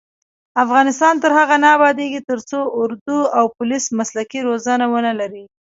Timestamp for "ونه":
4.93-5.11